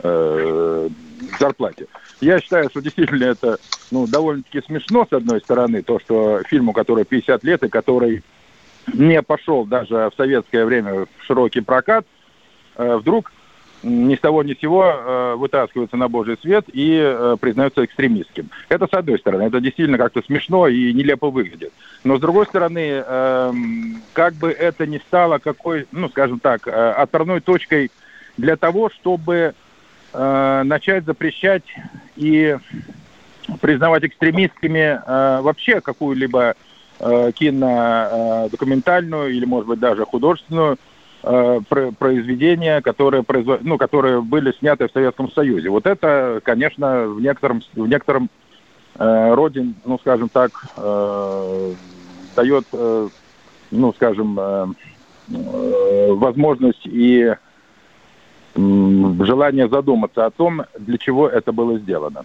[0.00, 0.88] э,
[1.32, 1.86] к зарплате.
[2.20, 3.58] Я считаю, что действительно это
[3.92, 8.24] ну, довольно-таки смешно, с одной стороны, то, что фильму, который 50 лет и который
[8.92, 12.06] не пошел даже в советское время в широкий прокат,
[12.76, 13.32] э, вдруг
[13.82, 18.50] ни с того ни с сего э, вытаскивается на божий свет и э, признается экстремистским.
[18.68, 21.72] Это с одной стороны, это действительно как-то смешно и нелепо выглядит.
[22.04, 27.40] Но с другой стороны, эм, как бы это ни стало какой, ну, скажем так, отправной
[27.40, 27.90] точкой
[28.36, 29.54] для того, чтобы
[30.12, 31.62] начать запрещать
[32.16, 32.56] и
[33.60, 35.00] признавать экстремистскими
[35.40, 36.56] вообще какую-либо
[37.00, 40.78] э, кинодокументальную или, может быть, даже художественную
[41.22, 41.60] э,
[41.98, 43.24] произведения, которые,
[43.62, 45.70] ну, которые были сняты в Советском Союзе.
[45.70, 48.30] Вот это, конечно, в некотором, в некотором
[48.98, 51.72] э, роде, ну, скажем так, э,
[52.36, 53.08] дает, э,
[53.70, 54.66] ну, скажем, э,
[55.32, 57.34] э, возможность и
[58.56, 62.24] желание задуматься о том, для чего это было сделано.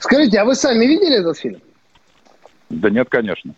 [0.00, 1.60] Скажите, а вы сами видели этот фильм?
[2.70, 3.54] Да нет, конечно.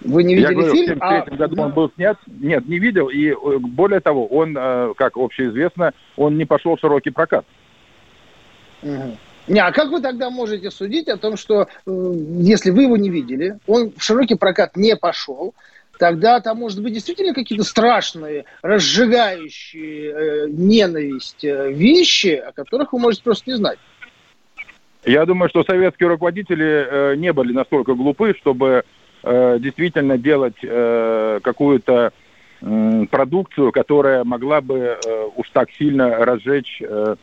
[0.00, 0.98] Вы не видели Я говорю, фильм?
[0.98, 1.36] В 1973 а...
[1.36, 2.18] году он был снят.
[2.26, 3.08] Нет, не видел.
[3.08, 7.44] И э, более того, он, э, как общеизвестно, он не пошел в широкий прокат.
[8.82, 9.16] Угу.
[9.48, 13.10] Не, а как вы тогда можете судить о том, что э, если вы его не
[13.10, 15.54] видели, он в широкий прокат не пошел,
[15.98, 23.00] тогда там, может быть, действительно какие-то страшные, разжигающие э, ненависть э, вещи, о которых вы
[23.00, 23.78] можете просто не знать.
[25.04, 28.84] Я думаю, что советские руководители э, не были настолько глупы, чтобы
[29.22, 32.12] э, действительно делать э, какую-то
[32.60, 37.16] э, продукцию, которая могла бы э, уж так сильно разжечь э,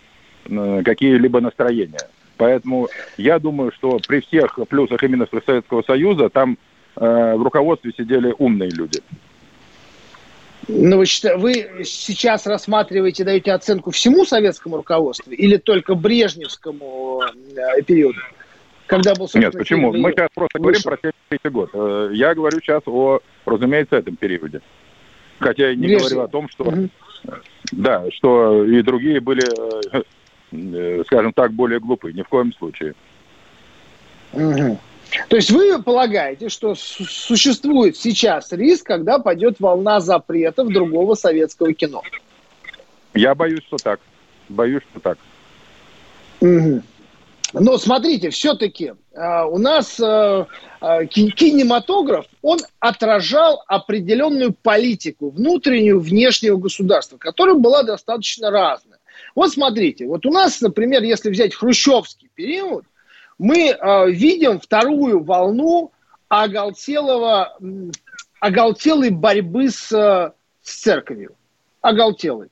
[0.46, 2.08] э, какие-либо настроения.
[2.38, 2.88] Поэтому
[3.18, 6.58] я думаю, что при всех плюсах именно Советского Союза там
[6.96, 9.02] э, в руководстве сидели умные люди.
[10.68, 11.06] Ну, вы,
[11.38, 18.20] вы сейчас рассматриваете, даете оценку всему советскому руководству или только брежневскому э, периоду?
[18.86, 19.94] Когда был, Нет, почему?
[19.94, 20.82] Мы сейчас просто вышел.
[20.82, 20.98] говорим про
[21.30, 21.70] 73 год.
[21.74, 24.62] Э, я говорю сейчас о, разумеется, этом периоде.
[25.40, 26.02] Хотя я не Брежнев.
[26.02, 26.64] говорю о том, что...
[26.66, 26.90] Угу.
[27.72, 29.44] Да, что и другие были,
[30.52, 32.12] э, скажем так, более глупы.
[32.12, 32.94] Ни в коем случае.
[34.34, 34.80] Угу.
[35.30, 42.02] То есть вы полагаете, что существует сейчас риск, когда пойдет волна запретов другого советского кино?
[43.14, 44.00] Я боюсь, что так.
[44.50, 45.18] Боюсь, что так.
[46.42, 46.82] Угу.
[47.54, 50.46] Но смотрите, все-таки э, у нас э,
[50.82, 59.00] э, кинематограф, он отражал определенную политику внутреннюю, внешнего государства, которая была достаточно разная.
[59.34, 62.84] Вот смотрите, вот у нас, например, если взять хрущевский период,
[63.38, 65.92] мы э, видим вторую волну
[66.28, 67.58] оголтелого,
[68.40, 71.36] оголтелой борьбы с, с церковью.
[71.82, 72.50] Оголтелой.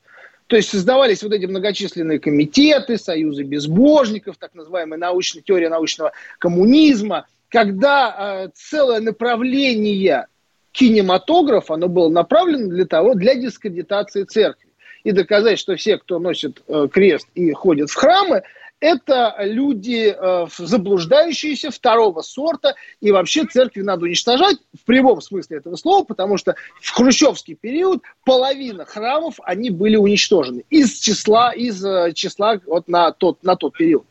[0.48, 7.26] То есть создавались вот эти многочисленные комитеты, союзы безбожников, так называемая научная теория научного коммунизма,
[7.50, 10.28] когда э, целое направление
[10.72, 14.70] кинематографа, оно было направлено для того, для дискредитации церкви.
[15.04, 18.44] И доказать, что все, кто носит э, крест и ходит в храмы,
[18.80, 25.76] это люди э, заблуждающиеся второго сорта, и вообще церкви надо уничтожать в прямом смысле этого
[25.76, 32.12] слова, потому что в хрущевский период половина храмов, они были уничтожены из числа, из э,
[32.14, 34.06] числа вот на тот, на тот период.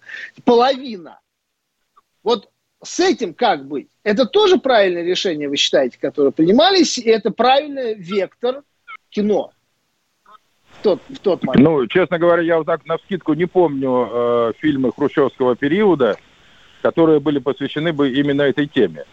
[0.45, 1.21] Половина.
[2.23, 2.49] Вот
[2.83, 3.89] с этим как быть?
[4.03, 8.63] Это тоже правильное решение, вы считаете, которое принимались, и это правильный вектор
[9.11, 9.53] кино
[10.83, 11.65] тот, в тот момент?
[11.65, 16.17] Ну, честно говоря, я вот так на вскидку не помню э, фильмы хрущевского периода,
[16.83, 19.05] которые были посвящены бы именно этой теме.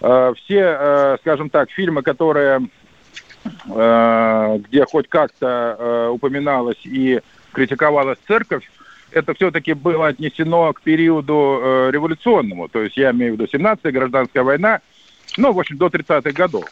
[0.00, 2.68] Э, все, э, скажем так, фильмы, которые,
[3.44, 7.20] э, где хоть как-то э, упоминалась и
[7.52, 8.68] критиковалась церковь,
[9.10, 12.68] это все-таки было отнесено к периоду э, революционному.
[12.68, 14.80] То есть я имею в виду 17-я гражданская война,
[15.36, 16.64] ну, в общем, до 30-х годов.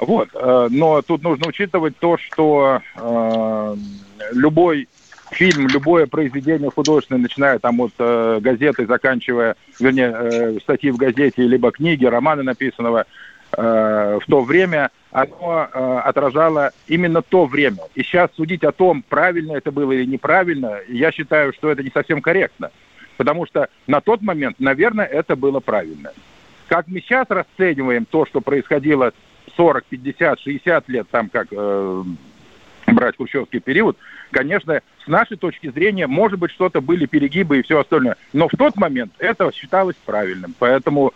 [0.00, 0.30] Вот.
[0.34, 3.76] Э, но тут нужно учитывать то, что э,
[4.32, 4.88] любой
[5.30, 11.70] фильм, любое произведение художественное, начиная там от э, газеты, заканчивая, вернее, статьи в газете, либо
[11.70, 13.04] книги, романы написанного
[13.52, 15.68] в то время, оно
[16.04, 17.82] отражало именно то время.
[17.96, 21.90] И сейчас судить о том, правильно это было или неправильно, я считаю, что это не
[21.90, 22.70] совсем корректно.
[23.16, 26.12] Потому что на тот момент, наверное, это было правильно.
[26.68, 29.12] Как мы сейчас расцениваем то, что происходило
[29.60, 32.02] 40, 50, 60 лет, там как э,
[32.86, 33.98] брать хрущевский период,
[34.30, 38.16] конечно, с нашей точки зрения, может быть, что-то были перегибы и все остальное.
[38.32, 40.54] Но в тот момент это считалось правильным.
[40.58, 41.12] Поэтому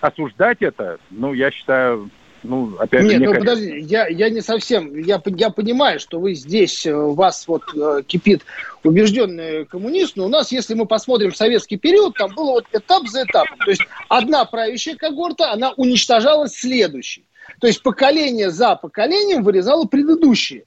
[0.00, 2.08] осуждать это, ну, я считаю,
[2.44, 6.34] ну, опять Нет, же, ну подожди, я, я не совсем, я, я понимаю, что вы
[6.34, 8.44] здесь, э, у вас вот э, кипит
[8.84, 13.24] убежденный коммунист, но у нас, если мы посмотрим советский период, там было вот этап за
[13.24, 13.58] этапом.
[13.58, 17.24] То есть одна правящая когорта, она уничтожалась следующей.
[17.60, 20.64] То есть поколение за поколением вырезало предыдущие.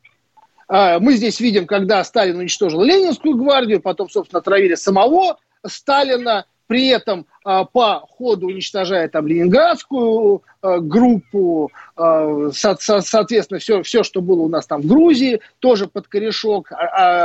[0.73, 6.87] А, мы здесь видим, когда Сталин уничтожил Ленинскую гвардию, потом, собственно, травили самого Сталина, при
[6.87, 14.21] этом а, по ходу уничтожая там ленинградскую а, группу, со, со, соответственно, все, все, что
[14.21, 16.71] было у нас там в Грузии, тоже под корешок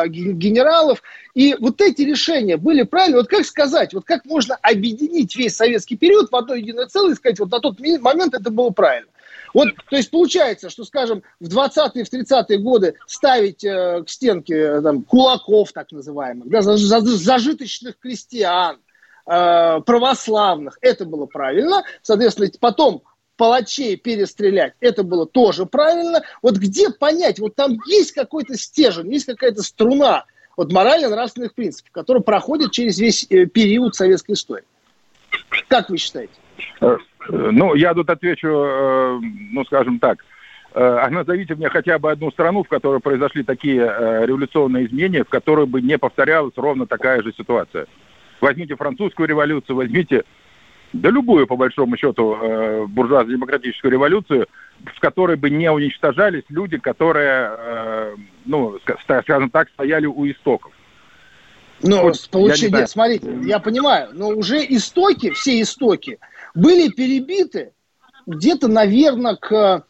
[0.08, 1.00] генералов.
[1.34, 3.20] И вот эти решения были правильные.
[3.20, 7.14] Вот как сказать, вот как можно объединить весь советский период в одно единое целое и
[7.14, 9.08] сказать, вот на тот момент это было правильно.
[9.56, 14.54] Вот, то есть получается, что, скажем, в 20-е, в 30-е годы ставить э, к стенке
[14.54, 18.78] э, там, кулаков, так называемых, да, зажиточных крестьян,
[19.28, 21.82] Э, православных, это было правильно.
[22.02, 23.02] Соответственно, потом
[23.36, 26.22] палачей перестрелять, это было тоже правильно.
[26.42, 32.22] Вот где понять, вот там есть какой-то стержень, есть какая-то струна вот морально-нравственных принципов, которые
[32.22, 34.64] проходят через весь э, период советской истории.
[35.68, 36.32] Как вы считаете?
[37.28, 40.24] Э, ну, я тут отвечу, ну, скажем так,
[40.74, 45.64] а назовите мне хотя бы одну страну, в которой произошли такие революционные изменения, в которой
[45.64, 47.86] бы не повторялась ровно такая же ситуация.
[48.40, 50.24] Возьмите французскую революцию, возьмите,
[50.92, 54.46] да любую, по большому счету, э, буржуазно-демократическую революцию,
[54.84, 60.72] в которой бы не уничтожались люди, которые, э, ну, скажем так, стояли у истоков.
[61.82, 62.70] Ну, вот, получи...
[62.70, 66.18] Нет, смотрите, я понимаю, но уже истоки, все истоки,
[66.56, 67.72] были перебиты
[68.26, 69.86] где-то, наверное, к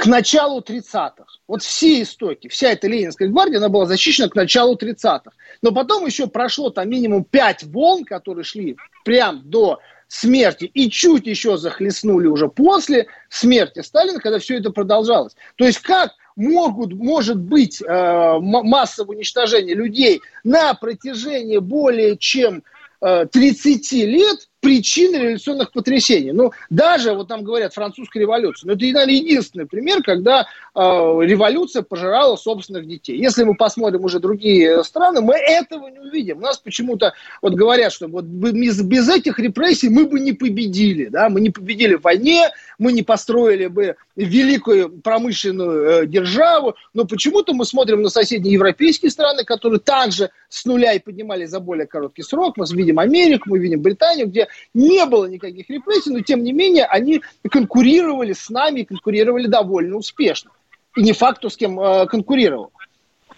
[0.00, 1.26] к началу 30-х.
[1.46, 5.30] Вот все истоки, вся эта Ленинская гвардия, она была защищена к началу 30-х.
[5.60, 11.26] Но потом еще прошло там минимум 5 волн, которые шли прям до смерти и чуть
[11.26, 15.36] еще захлестнули уже после смерти Сталина, когда все это продолжалось.
[15.56, 22.64] То есть как могут, может быть э, массовое уничтожение людей на протяжении более чем
[23.02, 26.32] э, 30 лет, причины революционных потрясений.
[26.32, 28.68] Ну, даже, вот там говорят, французская революция.
[28.68, 33.18] Но это, наверное, единственный пример, когда э, революция пожирала собственных детей.
[33.18, 36.38] Если мы посмотрим уже другие страны, мы этого не увидим.
[36.38, 41.06] У нас почему-то вот говорят, что вот без, без этих репрессий мы бы не победили.
[41.06, 41.28] Да?
[41.28, 46.74] Мы не победили в войне, мы не построили бы великую промышленную э, державу.
[46.92, 51.60] Но почему-то мы смотрим на соседние европейские страны, которые также с нуля и поднимали за
[51.60, 52.58] более короткий срок.
[52.58, 56.84] Мы видим Америку, мы видим Британию, где не было никаких репрессий, но тем не менее
[56.84, 60.50] они конкурировали с нами, конкурировали довольно успешно.
[60.96, 62.72] И не факт, кто с кем э, конкурировал.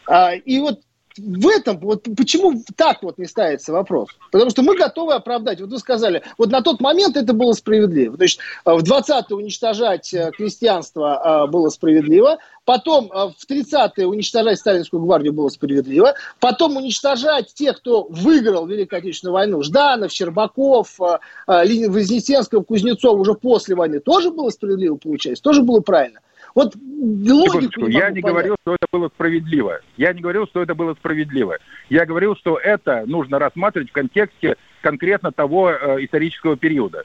[0.07, 0.81] А, и вот
[1.19, 4.09] в этом, вот почему так вот не ставится вопрос?
[4.31, 5.61] Потому что мы готовы оправдать.
[5.61, 8.17] Вот вы сказали, вот на тот момент это было справедливо.
[8.17, 14.59] То есть э, в 20-е уничтожать э, крестьянство э, было справедливо, потом в 30-е уничтожать
[14.59, 20.99] Сталинскую гвардию было справедливо, потом уничтожать тех, кто выиграл Великую Отечественную войну, Жданов, Щербаков,
[21.47, 26.21] Вознесенского, Кузнецов уже после войны тоже было справедливо, получается, тоже было правильно.
[26.55, 28.25] Вот логику не Я не понять.
[28.25, 29.81] говорил, что это было справедливо.
[29.97, 31.59] Я не говорил, что это было справедливо.
[31.89, 37.05] Я говорил, что это нужно рассматривать в контексте конкретно того э, исторического периода.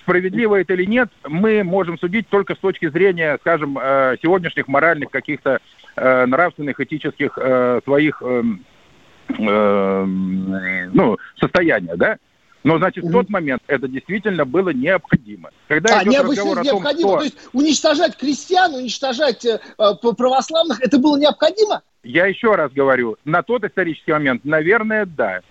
[0.00, 5.10] Справедливо это или нет, мы можем судить только с точки зрения, скажем, э, сегодняшних моральных
[5.10, 5.58] каких-то
[5.96, 8.42] э, нравственных, этических э, своих э,
[9.36, 12.18] э, ну, состояния, да?
[12.64, 15.50] Но, значит, в тот момент это действительно было необходимо.
[15.68, 17.18] Когда а, идет разговор необходимо, о том, что...
[17.18, 19.60] то есть уничтожать крестьян, уничтожать э,
[20.16, 21.82] православных, это было необходимо?
[22.02, 25.42] Я еще раз говорю, на тот исторический момент, наверное, да.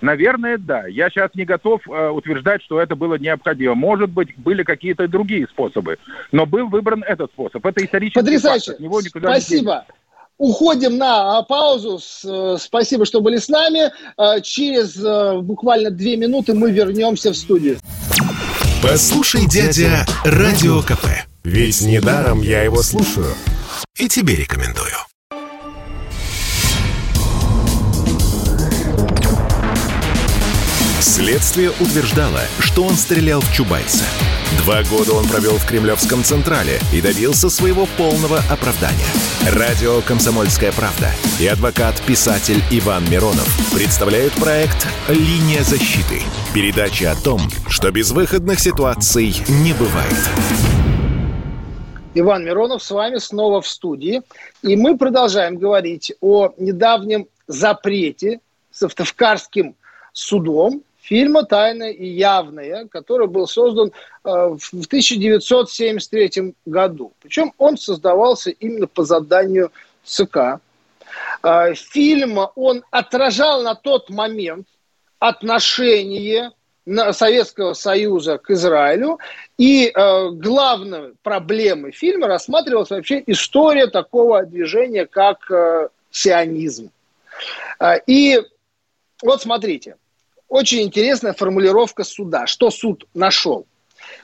[0.00, 0.86] Наверное, да.
[0.86, 3.74] Я сейчас не готов э, утверждать, что это было необходимо.
[3.74, 5.98] Может быть, были какие-то другие способы.
[6.32, 7.64] Но был выбран этот способ.
[7.64, 8.72] Это исторический Потрясающе.
[8.72, 9.08] факт.
[9.18, 9.86] Спасибо.
[9.86, 10.01] Не
[10.38, 12.00] Уходим на а, паузу.
[12.24, 13.92] Э, спасибо, что были с нами.
[14.18, 17.78] Э, через э, буквально две минуты мы вернемся в студию.
[18.82, 21.06] Послушай, дядя, Радио КП.
[21.44, 23.34] Ведь недаром я его слушаю.
[23.96, 24.92] И тебе рекомендую.
[31.00, 34.04] Следствие утверждало, что он стрелял в Чубайса–
[34.58, 39.08] Два года он провел в Кремлевском Централе и добился своего полного оправдания.
[39.52, 46.22] Радио «Комсомольская правда» и адвокат-писатель Иван Миронов представляют проект «Линия защиты».
[46.54, 50.14] Передача о том, что безвыходных ситуаций не бывает.
[52.14, 54.22] Иван Миронов с вами снова в студии.
[54.62, 58.40] И мы продолжаем говорить о недавнем запрете
[58.70, 59.74] с Автовкарским
[60.12, 60.82] судом
[61.12, 63.88] фильма «Тайное и явное», который был создан
[64.24, 67.12] э, в 1973 году.
[67.20, 69.70] Причем он создавался именно по заданию
[70.04, 70.58] ЦК.
[71.42, 74.66] Э, фильм, он отражал на тот момент
[75.18, 76.52] отношение
[77.10, 79.18] Советского Союза к Израилю.
[79.58, 86.90] И э, главной проблемой фильма рассматривалась вообще история такого движения, как сионизм.
[88.06, 88.40] И
[89.22, 89.96] вот смотрите,
[90.52, 92.46] очень интересная формулировка суда.
[92.46, 93.66] Что суд нашел?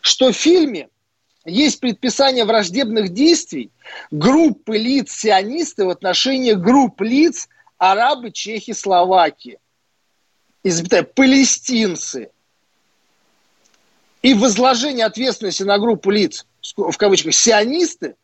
[0.02, 0.90] Что в фильме
[1.46, 3.70] есть предписание враждебных действий
[4.10, 7.48] группы лиц сионисты в отношении групп лиц
[7.78, 9.58] арабы, чехи, словаки.
[10.62, 12.30] Избитая, палестинцы.
[14.20, 16.44] И возложение ответственности на группу лиц,
[16.76, 18.16] в кавычках, сионисты,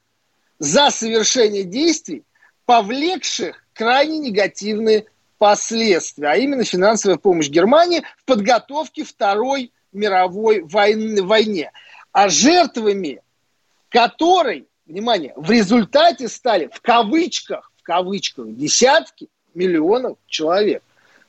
[0.59, 2.23] за совершение действий,
[2.67, 5.07] повлекших крайне негативные
[5.45, 11.71] последствия, а именно финансовая помощь Германии в подготовке Второй мировой войны, войне.
[12.13, 13.21] А жертвами
[13.91, 20.83] которой, внимание, в результате стали в кавычках, в кавычках, десятки миллионов человек.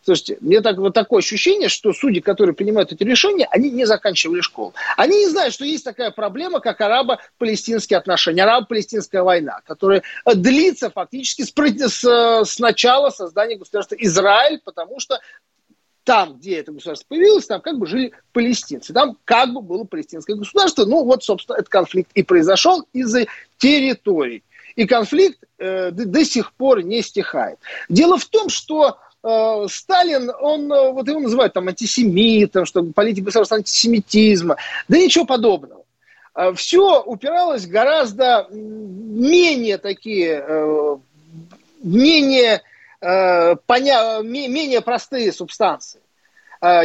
[0.06, 4.41] Слушайте, мне так, вот такое ощущение, что судьи, которые принимают эти решения, они не заканчивали
[4.41, 4.76] школу.
[4.97, 10.03] Они не знают, что есть такая проблема, как арабо-палестинские отношения, арабо-палестинская война, которая
[10.36, 15.20] длится фактически с, с, с начала создания государства Израиль, потому что
[16.03, 18.93] там, где это государство появилось, там как бы жили палестинцы.
[18.93, 20.86] Там как бы было палестинское государство.
[20.86, 23.26] Ну, вот, собственно, этот конфликт и произошел из-за
[23.58, 24.43] территорий.
[24.76, 27.58] И конфликт э, до, до сих пор не стихает.
[27.89, 33.23] Дело в том, что Э, Сталин, он, э, вот его называют там антисемитом, что политик
[33.23, 34.57] государственного антисемитизма.
[34.88, 35.82] Да ничего подобного.
[36.36, 40.45] Э, Все упиралось гораздо менее такие,
[41.82, 42.61] менее,
[42.99, 44.21] поня...
[44.21, 46.01] менее простые субстанции.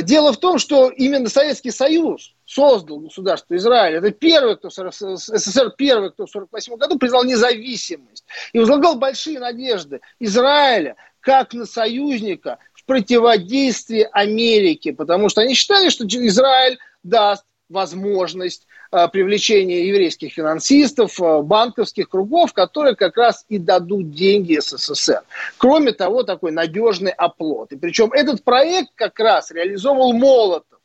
[0.02, 3.96] Дело в том, что именно Советский Союз создал государство Израиль.
[3.96, 10.00] Это первый, кто СССР первый, кто в 1948 году признал независимость и возлагал большие надежды
[10.18, 18.66] Израиля как на союзника в противодействии Америке, потому что они считали, что Израиль даст возможность
[18.90, 25.22] э, привлечения еврейских финансистов, э, банковских кругов, которые как раз и дадут деньги СССР.
[25.56, 27.72] Кроме того, такой надежный оплот.
[27.72, 30.79] И причем этот проект как раз реализовал Молотов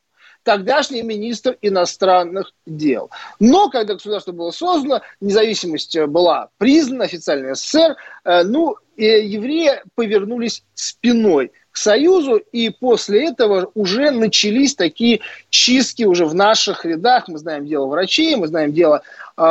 [0.46, 3.10] тогдашний министр иностранных дел.
[3.39, 11.52] Но когда государство было создано, независимость была признана, официально СССР, э, ну, евреи повернулись спиной
[11.72, 15.20] к Союзу, и после этого уже начались такие
[15.50, 17.28] чистки уже в наших рядах.
[17.28, 19.02] Мы знаем дело врачей, мы знаем дело
[19.36, 19.41] э,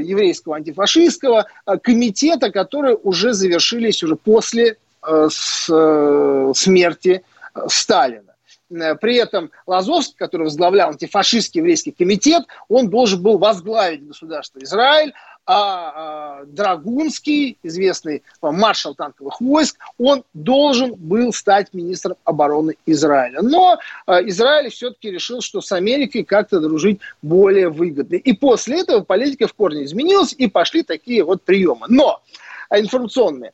[0.00, 7.24] еврейского антифашистского э, комитета, которые уже завершились уже после э, с, э, смерти
[7.66, 8.33] Сталина.
[8.70, 15.12] Э, при этом Лазовский, который возглавлял антифашистский еврейский комитет, он должен был возглавить государство Израиль,
[15.46, 23.42] а, а Драгунский, известный маршал танковых войск, он должен был стать министром обороны Израиля.
[23.42, 28.14] Но а, Израиль все-таки решил, что с Америкой как-то дружить более выгодно.
[28.14, 31.86] И после этого политика в корне изменилась, и пошли такие вот приемы.
[31.88, 32.22] Но
[32.70, 33.52] а, информационные.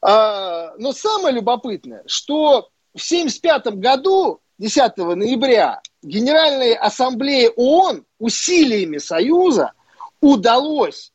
[0.00, 9.72] А, но самое любопытное, что в 1975 году 10 ноября Генеральной Ассамблее ООН усилиями Союза
[10.20, 11.12] удалось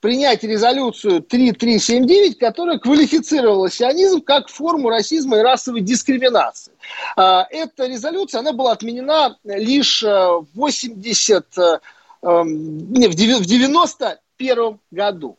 [0.00, 6.72] принять резолюцию 3379, которая квалифицировала сионизм как форму расизма и расовой дискриминации.
[7.16, 11.78] А, эта резолюция, она была отменена лишь э, в 80, э,
[12.22, 15.37] эм, не, в 91 году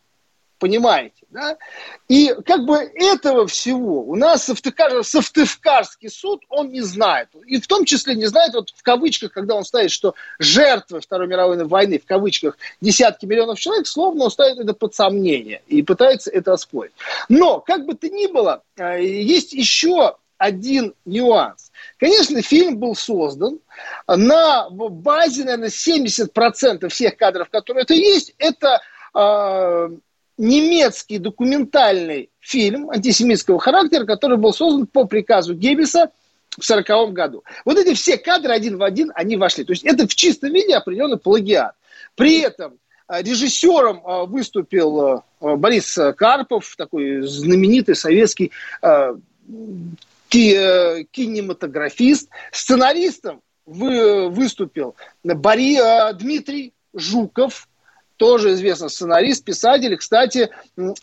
[0.59, 1.57] понимаете, да?
[2.07, 5.03] И как бы этого всего у нас Сыктывкар,
[6.09, 7.29] суд, он не знает.
[7.47, 11.27] И в том числе не знает, вот в кавычках, когда он ставит, что жертвы Второй
[11.27, 16.29] мировой войны, в кавычках, десятки миллионов человек, словно он ставит это под сомнение и пытается
[16.29, 16.93] это оспорить.
[17.29, 21.71] Но, как бы то ни было, э, есть еще один нюанс.
[21.97, 23.59] Конечно, фильм был создан
[24.07, 28.81] на базе, наверное, 70% всех кадров, которые это есть, это
[29.13, 29.89] э,
[30.39, 36.11] немецкий документальный фильм антисемитского характера, который был создан по приказу Геббеса
[36.51, 37.43] в 1940 году.
[37.65, 39.65] Вот эти все кадры один в один, они вошли.
[39.65, 41.75] То есть это в чистом виде определенный плагиат.
[42.15, 42.79] При этом
[43.09, 48.51] э, режиссером э, выступил э, Борис Карпов, такой знаменитый советский
[50.29, 52.29] кинематографист.
[52.51, 55.79] Сценаристом выступил Бори,
[56.13, 57.68] Дмитрий Жуков,
[58.19, 60.49] тоже известный сценарист, писатель, кстати,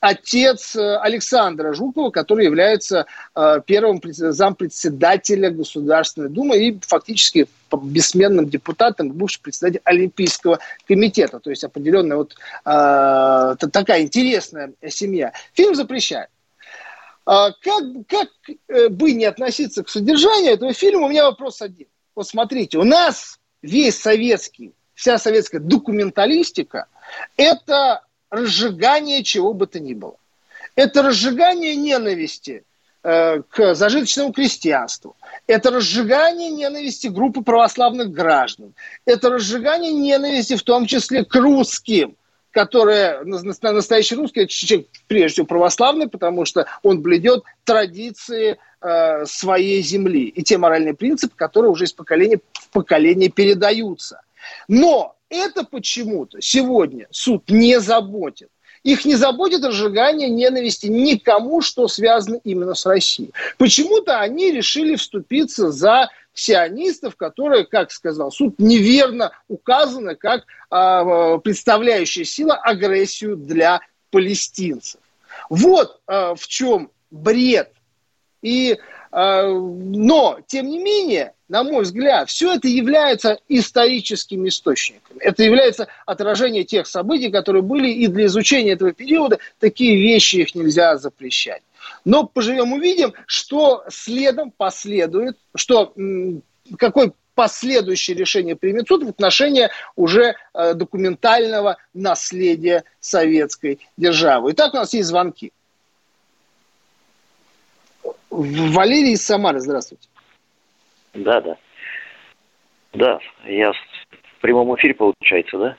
[0.00, 9.12] отец э, Александра Жукова, который является э, первым зампредседателя Государственной Думы и фактически бессменным депутатом,
[9.12, 11.40] бывший председатель Олимпийского комитета.
[11.40, 15.32] То есть определенная вот э, такая интересная семья.
[15.54, 16.28] Фильм запрещает.
[17.24, 18.28] А как, как
[18.68, 21.86] э, бы не относиться к содержанию этого фильма, у меня вопрос один.
[22.14, 26.88] Вот смотрите, у нас весь советский, вся советская документалистика–
[27.36, 30.16] это разжигание чего бы то ни было.
[30.74, 32.64] Это разжигание ненависти
[33.02, 35.16] э, к зажиточному крестьянству.
[35.46, 38.74] Это разжигание ненависти группы православных граждан.
[39.06, 42.16] Это разжигание ненависти в том числе к русским,
[42.50, 50.24] которые настоящий русский человек прежде всего православный, потому что он бледет традиции э, своей земли
[50.28, 54.20] и те моральные принципы, которые уже из поколения в поколение передаются.
[54.68, 58.48] Но это почему-то сегодня суд не заботит.
[58.82, 63.32] Их не заботит разжигание ненависти никому, что связано именно с Россией.
[63.58, 72.24] Почему-то они решили вступиться за сионистов, которые, как сказал суд, неверно указаны как э, представляющая
[72.24, 75.00] сила агрессию для палестинцев.
[75.50, 77.72] Вот э, в чем бред.
[78.42, 78.78] И,
[79.10, 85.20] но, тем не менее, на мой взгляд, все это является историческими источниками.
[85.20, 90.54] Это является отражение тех событий, которые были, и для изучения этого периода такие вещи их
[90.54, 91.62] нельзя запрещать.
[92.04, 95.94] Но поживем увидим, что следом последует, что
[96.78, 104.52] какой последующее решение примет суд в отношении уже э, документального наследия советской державы.
[104.52, 105.52] Итак, у нас есть звонки.
[108.36, 110.08] Валерий из Самары, здравствуйте.
[111.14, 111.56] Да, да.
[112.92, 115.76] Да, я в прямом эфире получается, да?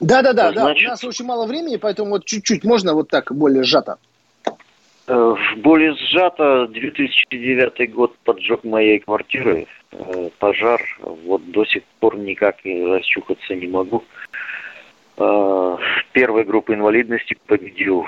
[0.00, 0.88] Да, да, да, Значит, да.
[0.88, 3.98] У нас очень мало времени, поэтому вот чуть-чуть можно вот так более сжато.
[5.06, 10.80] Э, более сжато 2009 год поджог моей квартиры, э, пожар.
[11.00, 14.04] Вот до сих пор никак расчухаться не могу.
[15.18, 15.76] Э,
[16.12, 18.06] первой группы инвалидности победил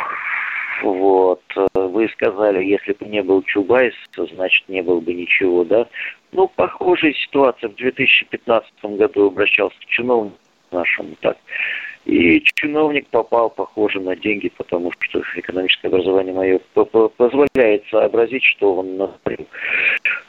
[0.82, 1.42] вот.
[1.74, 5.86] Вы сказали, если бы не был Чубайс, то значит не было бы ничего, да?
[6.32, 7.70] Ну, похожая ситуация.
[7.70, 10.36] В 2015 году обращался к чиновнику
[10.70, 11.36] нашему, так.
[12.04, 16.60] И чиновник попал, похоже, на деньги, потому что экономическое образование мое
[17.16, 19.46] позволяет сообразить, что он натворил.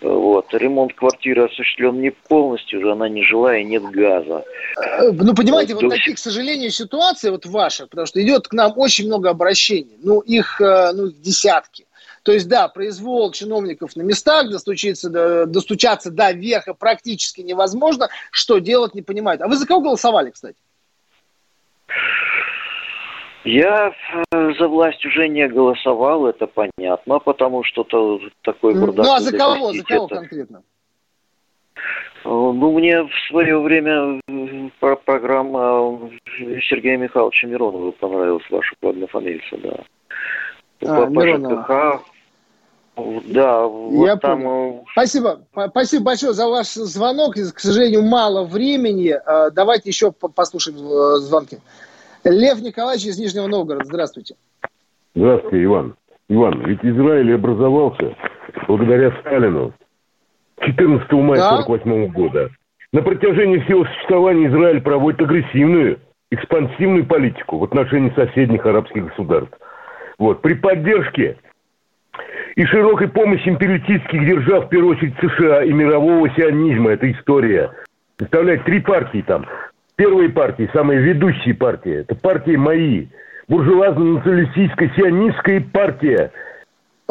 [0.01, 0.53] Вот.
[0.53, 4.43] Ремонт квартиры осуществлен не полностью, она не жилая, нет газа.
[4.77, 8.53] Э, ну, понимаете, вот, вот таких, к сожалению, ситуаций вот ваших, потому что идет к
[8.53, 11.87] нам очень много обращений, ну, их, э, ну, их десятки.
[12.21, 15.09] То есть, да, произвол чиновников на местах, достучиться,
[15.45, 18.09] достучаться до верха практически невозможно.
[18.31, 19.41] Что делать, не понимают.
[19.41, 20.55] А вы за кого голосовали, кстати?
[23.43, 23.93] Я
[24.31, 29.05] э, за власть уже не голосовал, это понятно, потому что то, такой бардак...
[29.05, 29.73] Ну, а за кого?
[29.73, 30.63] За кого конкретно?
[31.75, 31.81] Э,
[32.23, 34.21] ну, мне в свое время
[34.79, 36.09] программа
[36.69, 39.83] Сергея Михайловича Миронова понравилась, ваша однофамильца, да.
[40.85, 42.01] А, Миронова.
[43.25, 44.43] Да, вот Я там...
[44.43, 44.85] Понял.
[44.91, 45.41] Спасибо.
[45.71, 47.33] Спасибо большое за ваш звонок.
[47.33, 49.19] К сожалению, мало времени.
[49.51, 51.57] Давайте еще послушаем э, звонки.
[52.25, 53.85] Лев Николаевич из Нижнего Новгорода.
[53.85, 54.35] Здравствуйте.
[55.15, 55.95] Здравствуйте, Иван.
[56.29, 58.15] Иван, ведь Израиль образовался
[58.67, 59.73] благодаря Сталину
[60.61, 61.61] 14 мая да?
[61.63, 62.49] 48 года.
[62.91, 65.99] На протяжении всего существования Израиль проводит агрессивную,
[66.31, 69.57] экспансивную политику в отношении соседних арабских государств.
[70.17, 70.41] Вот.
[70.41, 71.37] При поддержке
[72.55, 77.71] и широкой помощи империалистических держав, в первую очередь США, и мирового сионизма, это история.
[78.17, 79.45] Представляете, три партии там.
[79.95, 83.07] Первые партии, самые ведущие партии, это партии мои.
[83.47, 86.31] Буржуазно-националистическая сионистская партия–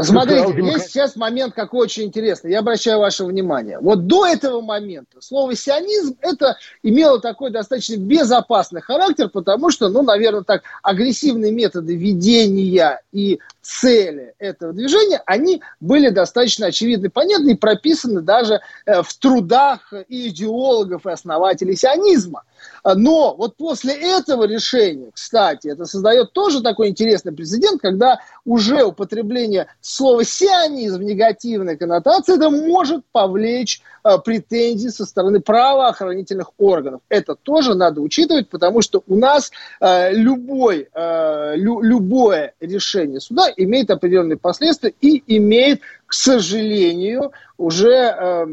[0.00, 2.50] Смотрите, есть сейчас момент какой очень интересный.
[2.50, 3.78] Я обращаю ваше внимание.
[3.78, 10.02] Вот до этого момента слово сионизм это имело такой достаточно безопасный характер, потому что, ну,
[10.02, 17.56] наверное, так, агрессивные методы ведения и цели этого движения, они были достаточно очевидны, понятны и
[17.56, 22.42] прописаны даже э, в трудах и идеологов и основателей сионизма.
[22.84, 29.66] Но вот после этого решения, кстати, это создает тоже такой интересный прецедент, когда уже употребление
[29.80, 37.00] слово «сионизм» в негативной коннотации, это может повлечь э, претензии со стороны правоохранительных органов.
[37.08, 39.50] Это тоже надо учитывать, потому что у нас
[39.80, 48.44] э, любой, лю, любое решение суда имеет определенные последствия и имеет, к сожалению, уже э,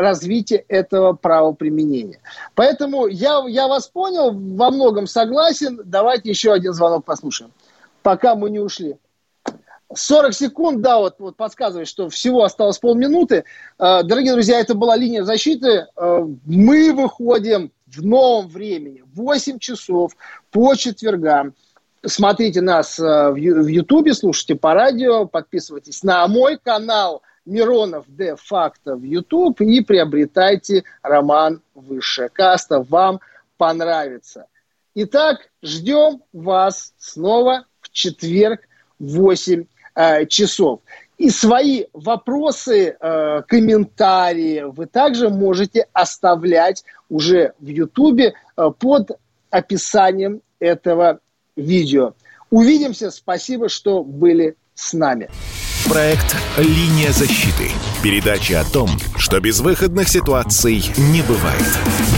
[0.00, 2.20] развитие этого правоприменения.
[2.54, 5.80] Поэтому я, я вас понял, во многом согласен.
[5.84, 7.52] Давайте еще один звонок послушаем,
[8.02, 8.96] пока мы не ушли.
[9.94, 13.44] 40 секунд, да, вот, вот подсказывает, что всего осталось полминуты.
[13.78, 15.86] Э, дорогие друзья, это была линия защиты.
[15.96, 20.12] Э, мы выходим в новом времени, 8 часов
[20.50, 21.54] по четвергам.
[22.08, 28.96] Смотрите нас э, в Ютубе, слушайте по радио, подписывайтесь на мой канал Миронов де факто
[28.96, 32.80] в YouTube и приобретайте роман «Высшая каста».
[32.82, 33.20] Вам
[33.58, 34.46] понравится.
[34.94, 38.60] Итак, ждем вас снова в четверг
[38.98, 40.80] в 8 э, часов.
[41.18, 49.10] И свои вопросы, э, комментарии вы также можете оставлять уже в Ютубе э, под
[49.50, 51.20] описанием этого
[51.58, 52.14] видео.
[52.50, 53.10] Увидимся.
[53.10, 55.28] Спасибо, что были с нами.
[55.88, 57.70] Проект «Линия защиты».
[58.02, 62.17] Передача о том, что безвыходных ситуаций не бывает.